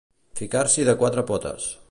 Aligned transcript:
Ficar-s'hi 0.39 0.87
de 0.89 0.97
quatre 1.03 1.27
potes. 1.33 1.71